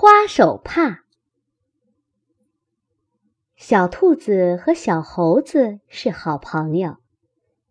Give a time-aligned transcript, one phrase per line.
[0.00, 1.02] 花手帕。
[3.56, 6.98] 小兔子和小猴子是好朋友，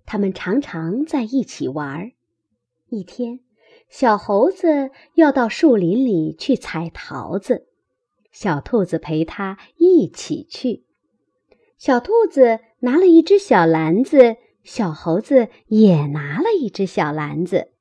[0.05, 2.11] 他们常常在一起玩儿。
[2.89, 3.39] 一天，
[3.87, 7.69] 小猴子要到树林里去采桃子，
[8.29, 10.83] 小兔子陪他一起去。
[11.77, 14.35] 小兔子拿了一只小篮子，
[14.65, 17.71] 小猴子也拿了一只小篮子。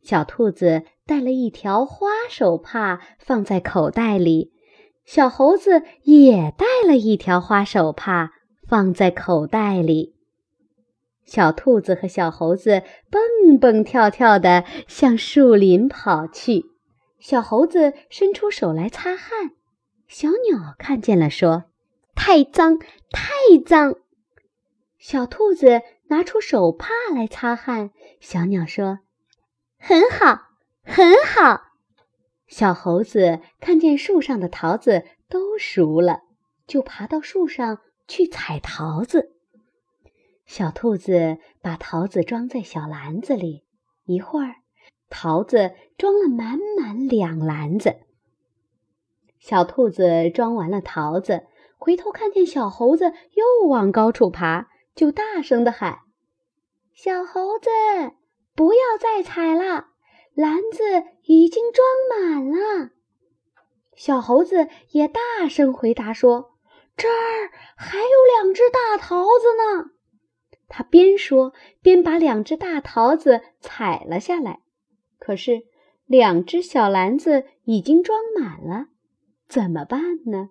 [0.00, 4.52] 小兔子带了一条花手帕放在口袋里。
[5.04, 8.30] 小猴子也带了一条花手帕，
[8.66, 10.14] 放在口袋里。
[11.26, 16.64] 小兔子和小猴子蹦蹦跳跳地向树林跑去。
[17.18, 19.52] 小猴子伸出手来擦汗，
[20.06, 21.64] 小鸟看见了，说
[22.14, 23.32] ：“太脏，太
[23.64, 23.96] 脏。”
[24.98, 27.90] 小兔子拿出手帕来擦汗，
[28.20, 29.00] 小鸟说
[29.78, 30.40] ：“很好，
[30.84, 31.62] 很好。”
[32.46, 36.20] 小猴子看见树上的桃子都熟了，
[36.66, 39.32] 就爬到树上去采桃子。
[40.46, 43.64] 小兔子把桃子装在小篮子里，
[44.04, 44.56] 一会儿，
[45.08, 47.96] 桃子装了满满两篮子。
[49.40, 51.46] 小兔子装完了桃子，
[51.78, 56.00] 回头看见小猴子又往高处爬，就大声地喊
[56.92, 57.70] ：“小猴子，
[58.54, 59.88] 不要再采了！”
[60.34, 60.82] 篮子
[61.22, 62.90] 已经装满了，
[63.94, 66.56] 小猴子也大声回答说
[66.96, 69.90] ：“这儿还有两只大桃子呢。”
[70.66, 74.60] 他边说边把两只大桃子采了下来。
[75.20, 75.62] 可是
[76.04, 78.86] 两只小篮子已经装满了，
[79.48, 80.50] 怎么办呢？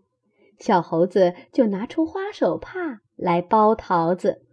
[0.58, 4.46] 小猴子就拿出花手帕来包桃子。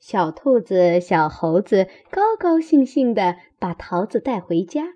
[0.00, 4.94] 小兔子、小猴子高高兴兴地把桃子带回家，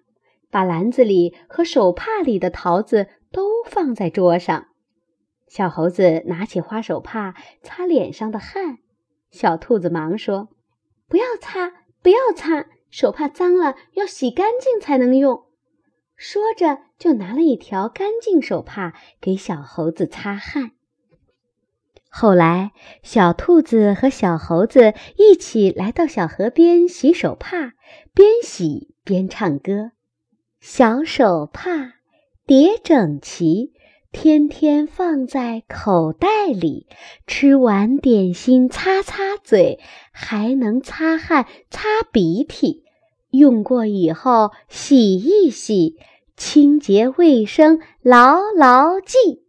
[0.51, 4.69] 把篮子里和手帕里的桃子都放在桌上。
[5.47, 8.79] 小猴子拿起花手帕擦脸上的汗，
[9.31, 10.49] 小兔子忙说
[11.07, 11.71] ：“不要擦，
[12.03, 15.45] 不要擦，手帕脏了要洗干净才能用。”
[16.17, 20.71] 说着，就拿了一条干净手帕给小猴子擦汗。
[22.17, 22.71] 后来，
[23.03, 27.73] 小兔子和小猴子一起来到小河边洗手帕，
[28.15, 29.91] 边洗边唱歌。
[30.61, 31.95] 小手帕
[32.47, 33.73] 叠整齐，
[34.13, 36.87] 天天放在口袋里。
[37.27, 39.81] 吃完点心擦擦嘴，
[40.13, 42.85] 还能擦汗擦鼻涕。
[43.31, 45.97] 用过以后洗一洗，
[46.37, 49.44] 清洁卫生牢牢记。